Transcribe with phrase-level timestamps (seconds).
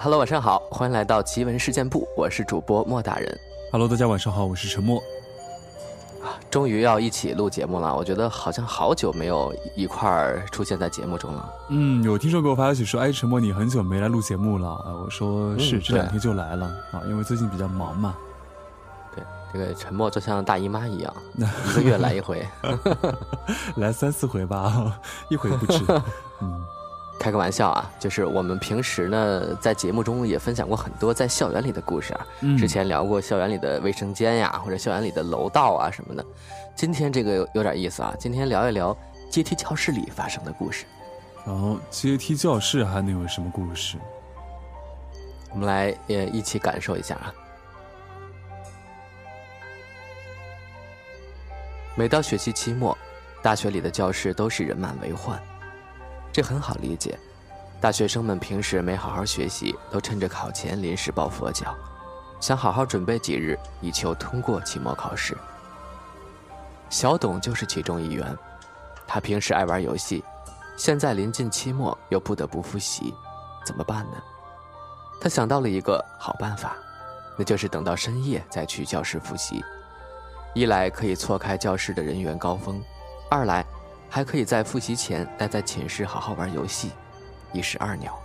[0.00, 3.36] Hello，晚上好，欢迎来到奇闻事件部，我是主播莫大人。
[3.72, 5.02] Hello，大家晚上好，我是陈默。
[6.22, 11.52] 啊，终于要一起录节目了，我觉得好像好久没有一块儿出现在节目中了。
[11.70, 14.94] 嗯，有听众给我发消息说，哎，陈默，你很久没来录节目了啊。
[15.04, 18.14] 我说是，嗯这两天就来了啊，因为最近比较忙嘛。
[19.16, 22.46] 对，这个沉默就像大姨妈一样， 一个月来一回。
[23.78, 24.96] 来三四回吧，
[25.28, 25.84] 一回不止。
[26.40, 26.64] 嗯，
[27.28, 32.26] 开个玩笑啊，就是我们平时呢在节目中也分享过很多在校园里的故事啊。
[32.40, 36.24] 嗯之前聊过校园里的卫生间呀，或者校园里的楼道啊什么的。
[36.74, 38.96] 今天这个有有点意思啊，今天聊一聊
[39.28, 40.86] 阶梯教室里发生的故事。
[41.44, 43.98] 然后阶梯教室还能有什么故事？
[45.50, 47.34] 我们来也一起感受一下啊。
[51.94, 52.96] 每到学期期末，
[53.42, 55.38] 大学里的教室都是人满为患，
[56.32, 57.18] 这很好理解。
[57.80, 61.72] 大学生们平时没好好学习，都趁着考前临时抱佛脚，
[62.40, 65.36] 想好好准备几日，以求通过期末考试。
[66.90, 68.36] 小董就是其中一员，
[69.06, 70.24] 他平时爱玩游戏，
[70.76, 73.14] 现在临近期末又不得不复习，
[73.64, 74.16] 怎么办呢？
[75.20, 76.76] 他想到了一个好办法，
[77.36, 79.64] 那就是等到深夜再去教室复习。
[80.52, 82.82] 一来可以错开教室的人员高峰，
[83.30, 83.64] 二来
[84.10, 86.90] 还可以在复习前待在寝室好好玩游戏，
[87.52, 88.18] 一石二鸟。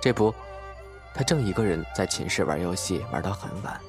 [0.00, 0.34] 这不，
[1.14, 3.80] 他正一个人在寝室玩游戏，玩到很晚。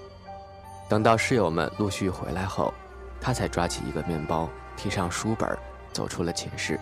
[0.87, 2.73] 等到室友们陆续回来后，
[3.19, 5.57] 他才抓起一个面包，提上书本，
[5.91, 6.79] 走出了寝室。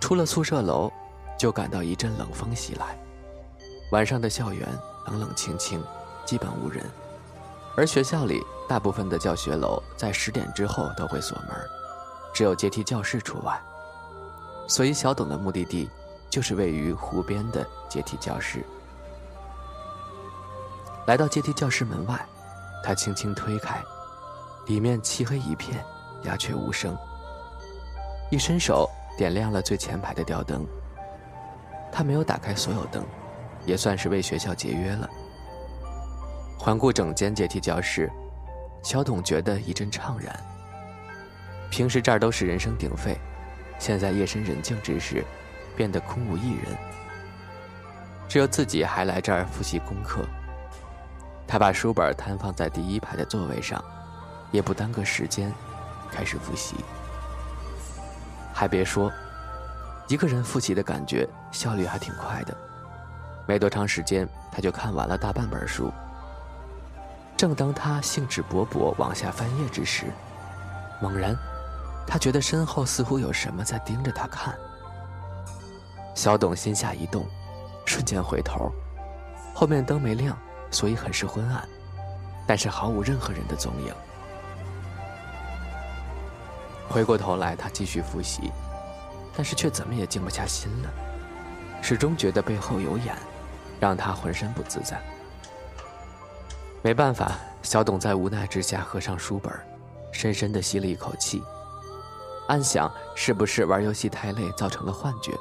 [0.00, 0.90] 出了宿舍楼，
[1.38, 2.98] 就感到一阵冷风袭来。
[3.92, 4.68] 晚上的校园
[5.06, 5.82] 冷冷清清，
[6.24, 6.84] 基本无人，
[7.76, 11.48] 而学校里大部分的教学楼在十点之后都会锁门，
[12.34, 13.60] 只有阶梯教室除外。
[14.70, 15.90] 所以小董的目的地
[16.30, 18.64] 就是位于湖边的阶梯教室。
[21.08, 22.24] 来到阶梯教室门外，
[22.84, 23.82] 他轻轻推开，
[24.68, 25.84] 里面漆黑一片，
[26.22, 26.96] 鸦雀无声。
[28.30, 30.64] 一伸手点亮了最前排的吊灯。
[31.90, 33.04] 他没有打开所有灯，
[33.66, 35.10] 也算是为学校节约了。
[36.56, 38.08] 环顾整间阶梯教室，
[38.84, 40.32] 小董觉得一阵怅然。
[41.70, 43.18] 平时这儿都是人声鼎沸，
[43.80, 45.24] 现在夜深人静之时，
[45.74, 46.66] 变得空无一人。
[48.28, 50.24] 只有自己还来这儿复习功课。
[51.48, 53.82] 他把书本摊放在第一排的座位上，
[54.52, 55.52] 也不耽搁时间，
[56.12, 56.76] 开始复习。
[58.52, 59.10] 还别说，
[60.06, 62.56] 一个人复习的感觉效率还挺快的，
[63.46, 65.90] 没多长时间他就看完了大半本书。
[67.36, 70.04] 正当他兴致勃勃往下翻页之时，
[71.00, 71.34] 猛然，
[72.06, 74.54] 他觉得身后似乎有什么在盯着他看。
[76.14, 77.26] 小董心下一动，
[77.86, 78.72] 瞬间回头，
[79.54, 80.36] 后面灯没亮，
[80.70, 81.66] 所以很是昏暗，
[82.46, 83.94] 但是毫无任何人的踪影。
[86.88, 88.50] 回过头来，他继续复习，
[89.36, 90.90] 但是却怎么也静不下心了，
[91.80, 93.14] 始终觉得背后有眼，
[93.78, 95.00] 让他浑身不自在。
[96.82, 97.32] 没办法，
[97.62, 99.52] 小董在无奈之下合上书本，
[100.12, 101.40] 深深地吸了一口气，
[102.50, 105.32] 暗想是不是玩游戏太累造成了幻觉。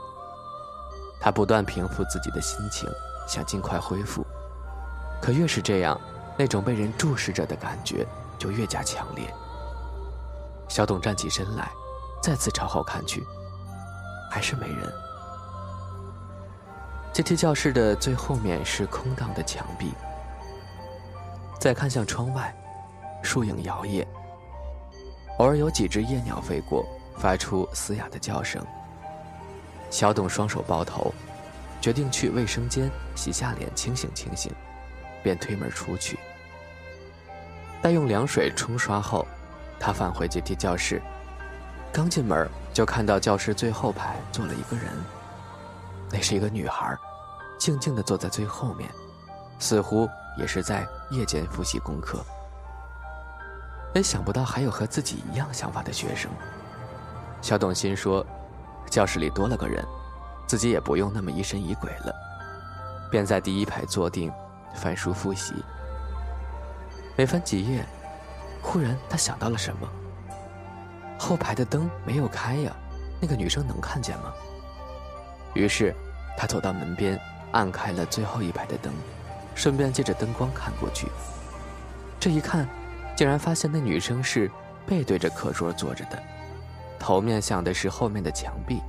[1.19, 2.87] 他不断平复自己的心情，
[3.27, 4.23] 想尽快恢复，
[5.19, 5.99] 可越是这样，
[6.37, 8.05] 那种被人注视着的感觉
[8.37, 9.27] 就越加强烈。
[10.67, 11.71] 小董站起身来，
[12.21, 13.25] 再次朝后看去，
[14.29, 14.93] 还是没人。
[17.11, 19.93] 阶梯教室的最后面是空荡的墙壁。
[21.59, 22.55] 再看向窗外，
[23.23, 24.05] 树影摇曳，
[25.39, 26.85] 偶尔有几只夜鸟飞过，
[27.19, 28.65] 发出嘶哑的叫声。
[29.91, 31.13] 小董双手抱头，
[31.81, 34.51] 决定去卫生间洗下脸清醒清醒，
[35.21, 36.17] 便推门出去。
[37.81, 39.27] 待用凉水冲刷后，
[39.79, 41.01] 他返回阶梯教室，
[41.91, 44.85] 刚进门就看到教室最后排坐了一个人，
[46.11, 46.95] 那是一个女孩，
[47.57, 48.89] 静静地坐在最后面，
[49.59, 50.07] 似乎
[50.37, 52.23] 也是在夜间复习功课。
[53.95, 56.29] 也想不到还有和自己一样想法的学生。
[57.41, 58.25] 小董心说，
[58.89, 59.83] 教室里多了个人，
[60.45, 62.13] 自己也不用那么疑神疑鬼了，
[63.09, 64.31] 便在第一排坐定，
[64.75, 65.53] 翻书复习。
[67.15, 67.85] 没翻几页，
[68.61, 69.87] 忽然他想到了什么。
[71.17, 72.73] 后排的灯没有开呀，
[73.21, 74.33] 那个女生能看见吗？
[75.53, 75.93] 于是，
[76.37, 77.19] 他走到门边，
[77.51, 78.93] 按开了最后一排的灯，
[79.55, 81.07] 顺便借着灯光看过去。
[82.19, 82.67] 这一看，
[83.15, 84.51] 竟然发现那女生是
[84.85, 86.21] 背对着课桌坐着的，
[86.99, 88.81] 头面向的是后面的墙壁。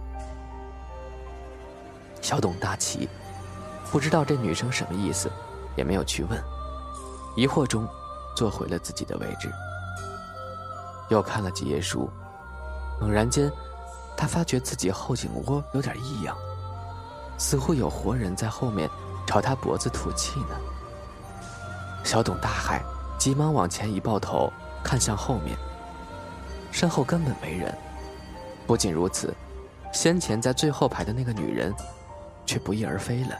[2.20, 3.08] 小董大奇，
[3.90, 5.30] 不知道这女生什么意思，
[5.76, 6.42] 也没有去问，
[7.36, 7.88] 疑惑中
[8.36, 9.50] 坐回了自己的位置。
[11.08, 12.10] 又看了几页书，
[13.00, 13.50] 猛然间，
[14.16, 16.36] 他发觉自己后颈窝有点异样，
[17.38, 18.88] 似乎有活人在后面
[19.26, 20.56] 朝他脖子吐气呢。
[22.04, 22.80] 小董大骇，
[23.18, 24.52] 急忙往前一抱头，
[24.84, 25.56] 看向后面，
[26.70, 27.76] 身后根本没人。
[28.66, 29.34] 不仅如此，
[29.92, 31.74] 先前在最后排的那个女人，
[32.46, 33.38] 却不翼而飞了。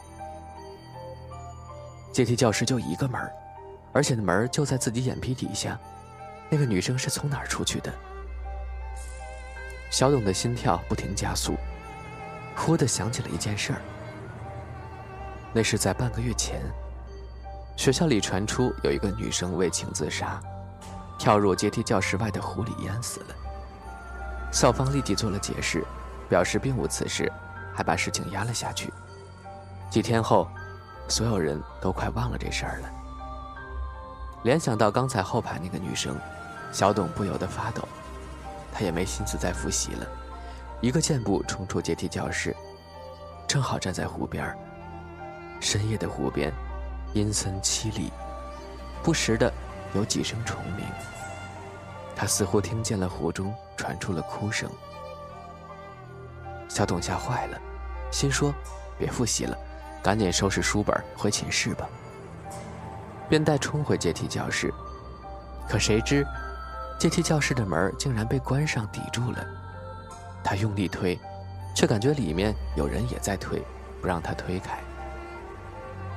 [2.13, 3.21] 阶梯教室就一个门
[3.93, 5.79] 而且那门就在自己眼皮底下。
[6.49, 7.93] 那个女生是从哪儿出去的？
[9.89, 11.55] 小董的心跳不停加速，
[12.57, 13.81] 忽地想起了一件事儿。
[15.53, 16.61] 那是在半个月前，
[17.77, 20.41] 学校里传出有一个女生为情自杀，
[21.19, 23.35] 跳入阶梯教室外的湖里淹死了。
[24.51, 25.85] 校方立即做了解释，
[26.29, 27.31] 表示并无此事，
[27.75, 28.93] 还把事情压了下去。
[29.91, 30.49] 几天后，
[31.09, 32.91] 所有人都快忘了这事儿了。
[34.43, 36.17] 联想到刚才后排那个女生。
[36.73, 37.83] 小董不由得发抖，
[38.73, 40.07] 他也没心思再复习了，
[40.81, 42.55] 一个箭步冲出阶梯教室，
[43.49, 44.57] 正好站在湖边
[45.61, 46.53] 深夜的湖边，
[47.13, 48.13] 阴森凄厉，
[49.03, 49.53] 不时的
[49.95, 50.87] 有几声虫鸣。
[52.15, 54.71] 他似乎听见了湖中传出了哭声。
[56.69, 57.59] 小董吓坏了，
[58.13, 58.53] 心说
[58.99, 59.57] ：“别复习了，
[60.03, 61.89] 赶紧收拾书本回寝室吧。”
[63.27, 64.71] 便带冲回阶梯教室，
[65.67, 66.27] 可谁知。
[66.99, 69.47] 阶梯教室的门竟然被关上，抵住了。
[70.45, 71.19] 他用力推，
[71.75, 73.63] 却感觉里面有人也在推，
[74.03, 74.79] 不让他推开。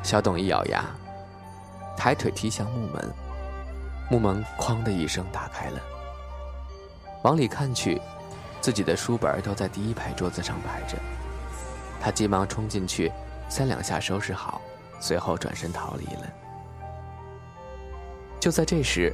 [0.03, 0.83] 小董一咬牙，
[1.95, 3.13] 抬腿踢向木门，
[4.11, 5.79] 木门“哐”的一声打开了。
[7.23, 8.01] 往里看去，
[8.61, 10.97] 自己的书本都在第一排桌子上摆着。
[11.99, 13.11] 他急忙冲进去，
[13.49, 14.61] 三两下收拾好，
[14.99, 16.33] 随后转身逃离了。
[18.39, 19.13] 就在这时。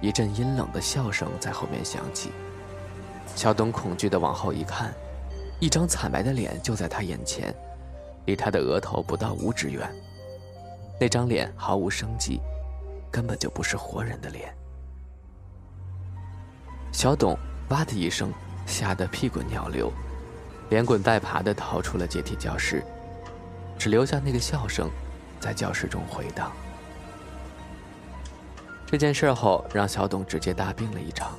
[0.00, 2.32] 一阵阴冷的笑声在后面响起，
[3.36, 4.92] 小董恐惧地往后一看，
[5.60, 7.54] 一张惨白的脸就在他眼前，
[8.24, 9.88] 离他的额头不到五指远。
[11.00, 12.40] 那张脸毫无生机，
[13.12, 14.52] 根本就不是活人的脸。
[16.92, 17.36] 小董
[17.70, 18.30] 哇的一声，
[18.66, 19.90] 吓得屁滚尿流，
[20.68, 22.84] 连滚带爬的逃出了阶梯教室，
[23.78, 24.90] 只留下那个笑声，
[25.40, 26.52] 在教室中回荡。
[28.86, 31.32] 这件事后，让小董直接大病了一场。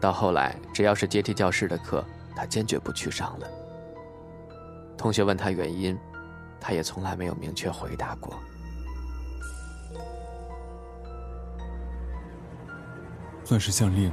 [0.00, 2.02] 到后来，只要是阶梯教室的课，
[2.34, 3.46] 他坚决不去上了。
[4.96, 5.96] 同学问他原因，
[6.58, 8.34] 他也从来没有明确回答过。
[13.44, 14.10] 钻石项链。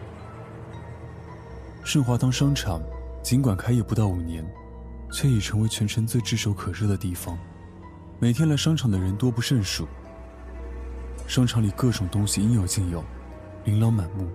[1.85, 2.81] 盛华堂商场
[3.21, 4.45] 尽管开业不到五年，
[5.11, 7.37] 却已成为全城最炙手可热的地方，
[8.19, 9.85] 每天来商场的人多不胜数。
[11.27, 13.03] 商场里各种东西应有尽有，
[13.65, 14.29] 琳琅满目。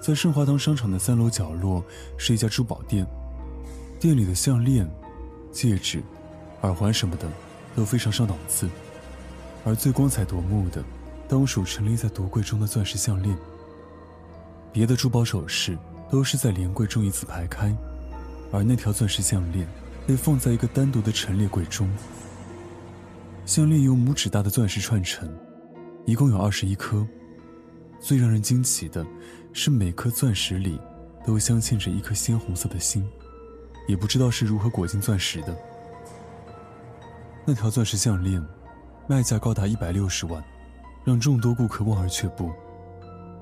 [0.00, 1.84] 在盛华堂商场的三楼角落
[2.16, 3.06] 是一家珠宝店，
[4.00, 4.88] 店里的项链、
[5.52, 6.02] 戒指、
[6.62, 7.28] 耳环什么的
[7.76, 8.70] 都非常上档次，
[9.66, 10.82] 而最光彩夺目的，
[11.28, 13.36] 当属陈列在独柜中的钻石项链。
[14.72, 15.76] 别的珠宝首饰
[16.10, 17.76] 都是在连柜中一字排开，
[18.52, 19.68] 而那条钻石项链
[20.06, 21.88] 被放在一个单独的陈列柜中。
[23.44, 25.28] 项链由拇指大的钻石串成。
[26.04, 27.06] 一共有二十一颗。
[28.00, 29.06] 最让人惊奇的
[29.52, 30.80] 是，每颗钻石里
[31.26, 33.06] 都镶嵌着一颗鲜红色的心，
[33.86, 35.54] 也不知道是如何裹进钻石的。
[37.44, 38.42] 那条钻石项链，
[39.06, 40.42] 卖价高达一百六十万，
[41.04, 42.50] 让众多顾客望而却步，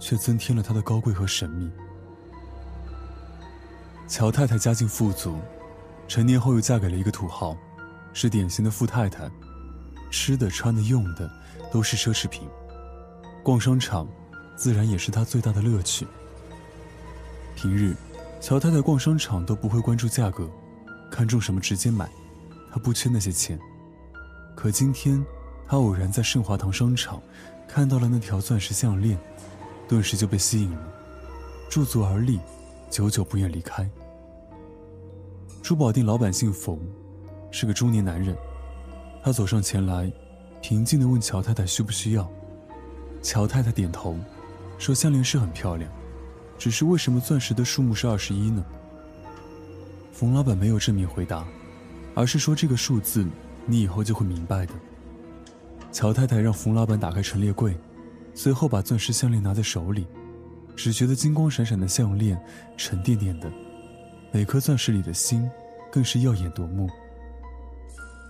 [0.00, 1.70] 却增添了它的高贵和神秘。
[4.08, 5.38] 乔太太家境富足，
[6.08, 7.56] 成年后又嫁给了一个土豪，
[8.12, 9.30] 是典型的富太太，
[10.10, 11.30] 吃的、穿的、用的。
[11.72, 12.48] 都是奢侈品，
[13.42, 14.06] 逛商场，
[14.54, 16.06] 自然也是她最大的乐趣。
[17.56, 17.94] 平日，
[18.40, 20.48] 乔太太逛商场都不会关注价格，
[21.10, 22.08] 看中什么直接买，
[22.72, 23.58] 她不缺那些钱。
[24.54, 25.22] 可今天，
[25.66, 27.20] 她偶然在盛华堂商场
[27.68, 29.18] 看到了那条钻石项链，
[29.88, 30.92] 顿时就被吸引了，
[31.68, 32.38] 驻足而立，
[32.90, 33.88] 久久不愿离开。
[35.62, 36.78] 珠宝店老板姓冯，
[37.50, 38.36] 是个中年男人，
[39.22, 40.12] 他走上前来。
[40.62, 42.28] 平静地问乔太太需不需要，
[43.22, 44.16] 乔太太点头，
[44.78, 45.88] 说项链是很漂亮，
[46.58, 48.64] 只是为什么钻石的数目是二十一呢？
[50.12, 51.46] 冯老板没有正面回答，
[52.14, 53.24] 而是说这个数字
[53.64, 54.72] 你以后就会明白的。
[55.92, 57.76] 乔太太让冯老板打开陈列柜，
[58.34, 60.06] 随后把钻石项链拿在手里，
[60.76, 62.38] 只觉得金光闪闪的项链
[62.76, 63.50] 沉甸甸的，
[64.30, 65.50] 每颗钻石里的心
[65.90, 66.88] 更是耀眼夺目。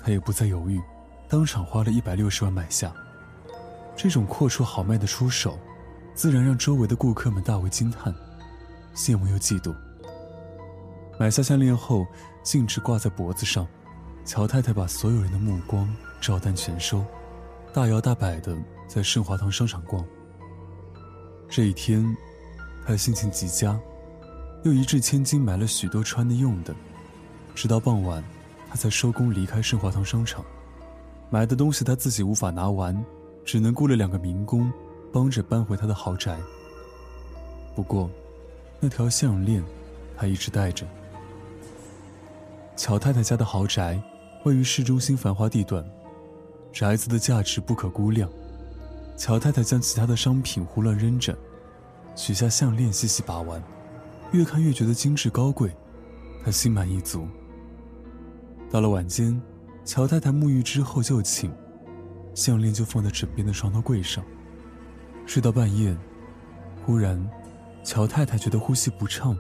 [0.03, 0.81] 他也不再犹豫，
[1.29, 2.95] 当场花了一百六十万买下。
[3.97, 5.59] 这种阔绰豪迈的出手，
[6.15, 8.15] 自然让周围的顾客们大为惊叹，
[8.95, 9.75] 羡慕又嫉妒。
[11.19, 12.07] 买下项链后，
[12.43, 13.67] 径直挂在脖子上，
[14.25, 17.05] 乔太太把所有人的目光照单全收，
[17.73, 20.05] 大摇大摆的在盛华堂商场逛。
[21.49, 22.05] 这一天，
[22.87, 23.79] 她心情极佳，
[24.63, 26.75] 又一掷千金买了许多穿的用的，
[27.55, 28.23] 直到傍晚，
[28.71, 30.45] 她才收工离开盛华堂商场。
[31.29, 33.05] 买的东西她自己无法拿完。
[33.45, 34.69] 只能雇了两个民工，
[35.13, 36.37] 帮着搬回他的豪宅。
[37.77, 38.11] 不过，
[38.81, 39.63] 那条项链，
[40.17, 40.85] 他一直戴着。
[42.75, 44.03] 乔太太家的豪宅
[44.43, 45.89] 位于市中心繁华地段，
[46.73, 48.29] 宅子的价值不可估量。
[49.17, 51.39] 乔太太将其他的商品胡乱扔着，
[52.17, 53.63] 取下项链细细把玩，
[54.33, 55.71] 越看越觉得精致高贵，
[56.43, 57.29] 她心满意足。
[58.71, 59.41] 到了晚间，
[59.85, 61.53] 乔太太沐浴之后就寝。
[62.35, 64.25] 项链就放在枕边的床头柜上。
[65.27, 65.97] 睡到半夜，
[66.85, 67.25] 忽然，
[67.85, 69.37] 乔太太觉得呼吸不畅，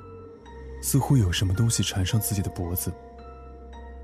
[0.82, 2.92] 似乎有什么东西缠上自己的脖子。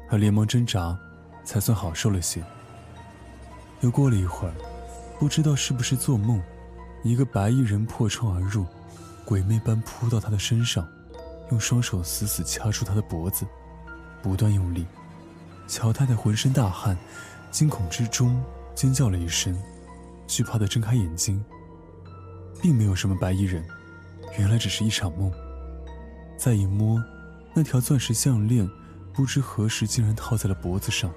[0.09, 0.99] 她连忙挣扎，
[1.45, 2.43] 才算好受了些。
[3.81, 4.55] 又过了一会儿，
[5.19, 6.41] 不知道是不是做梦，
[7.03, 8.65] 一个白衣人破窗而入，
[9.25, 10.87] 鬼魅般扑到她的身上，
[11.51, 13.45] 用双手死死掐住她的脖子，
[14.23, 14.87] 不断用力。
[15.67, 16.97] 乔太太浑身大汗，
[17.51, 18.43] 惊恐之中。
[18.75, 19.55] 尖叫了一声，
[20.27, 21.45] 惧怕的睁开眼睛。
[22.63, 23.63] 并没有什么白衣人，
[24.39, 25.31] 原来只是一场梦。
[26.39, 26.99] 再一摸，
[27.53, 28.67] 那条钻石项链，
[29.13, 31.13] 不知何时竟然套在了脖子上。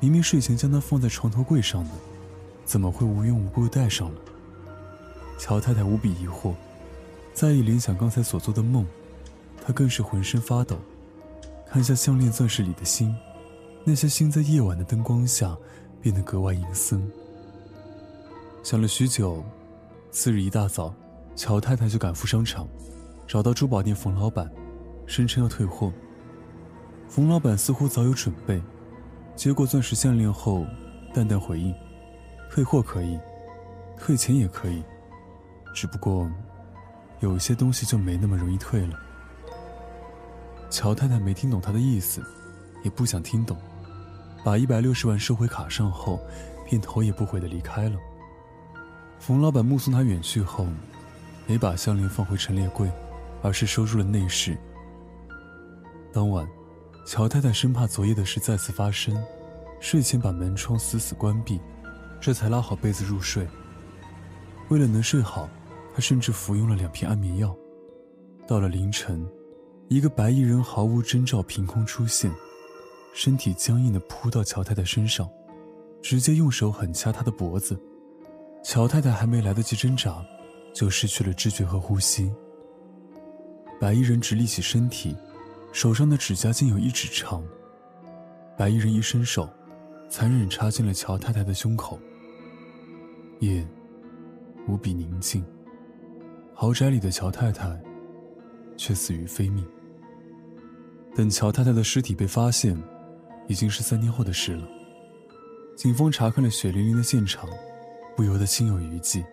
[0.00, 1.90] 明明睡前将它放在床头柜上的，
[2.64, 4.20] 怎么会无缘无故戴上了？
[5.38, 6.54] 乔太太无比疑惑，
[7.32, 8.86] 再一联想刚才所做的梦，
[9.64, 10.78] 她更是浑身发抖。
[11.68, 13.14] 看下项链钻石里的星，
[13.84, 15.56] 那些星在夜晚的灯光下。
[15.98, 17.10] 变得格外阴森。
[18.62, 19.42] 想了许久，
[20.12, 20.94] 次日一大早，
[21.34, 22.68] 乔太太就赶赴商场，
[23.26, 24.48] 找到珠宝店冯老板，
[25.06, 25.92] 声称要退货。
[27.08, 28.62] 冯老板似乎早有准备，
[29.34, 30.64] 接过钻石项链后，
[31.12, 31.74] 淡淡回应
[32.52, 33.18] ：“退货可以，
[33.98, 34.84] 退钱也可以，
[35.76, 36.26] 只不过
[37.20, 38.98] 有些东西就没那么容易退了。”
[40.72, 42.24] 乔太太没听懂他的意思，
[42.82, 43.58] 也不想听懂。
[44.42, 46.18] 把一百六十万收回卡上后，
[46.64, 47.98] 便头也不回的离开了。
[49.18, 50.66] 冯老板目送他远去后，
[51.46, 52.90] 没把项链放回陈列柜，
[53.42, 54.56] 而是收入了内室。
[56.10, 56.48] 当晚，
[57.06, 59.14] 乔太太生怕昨夜的事再次发生，
[59.78, 61.60] 睡前把门窗死死关闭，
[62.18, 63.46] 这才拉好被子入睡。
[64.68, 65.48] 为了能睡好，
[65.96, 67.56] 他甚至服用了两片安眠药。
[68.46, 69.26] 到了凌晨，
[69.88, 72.30] 一个白衣人毫无征兆凭空出现。
[73.14, 75.26] 身体僵硬的扑到乔太太身上，
[76.02, 77.80] 直接用手狠掐她的脖子。
[78.62, 80.22] 乔太太还没来得及挣扎，
[80.74, 82.30] 就失去了知觉和呼吸。
[83.80, 85.16] 白衣人直立起身体，
[85.72, 87.42] 手上的指甲竟有一指长。
[88.54, 89.48] 白衣人一伸手，
[90.10, 91.98] 残忍插进了乔太太的胸口。
[93.40, 93.66] 夜
[94.68, 95.42] 无比宁静，
[96.58, 97.78] 豪宅里的乔太太
[98.76, 99.64] 却死于非命。
[101.14, 102.76] 等乔太太的尸体被发现。
[103.48, 104.66] 已经是三天后的事了。
[105.76, 107.48] 警方查看了血淋淋的现场，
[108.16, 109.24] 不由得心有余悸。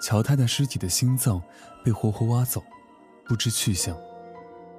[0.00, 1.40] 乔太太尸体的心脏
[1.82, 2.62] 被活活挖走，
[3.24, 3.96] 不知去向。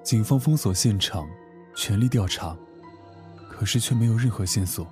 [0.03, 1.27] 警方封锁现场，
[1.75, 2.55] 全力调查，
[3.50, 4.88] 可是却没有任何线索。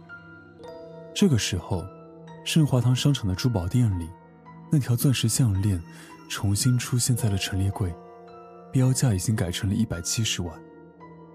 [1.14, 1.86] 这个时候，
[2.44, 4.10] 盛华堂商场的珠宝店里，
[4.72, 5.80] 那条钻石项链
[6.34, 7.94] 重新出现在了陈列柜，
[8.72, 10.52] 标价已经改成了一百七十万。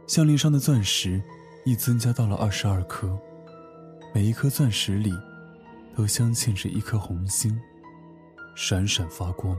[0.08, 1.22] 项链上的钻石。
[1.64, 3.18] 亦增加到了二十二颗，
[4.14, 5.12] 每一颗钻石里，
[5.94, 7.60] 都镶嵌着一颗红心，
[8.54, 9.54] 闪闪发光。